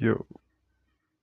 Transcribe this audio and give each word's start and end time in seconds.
you 0.00 0.26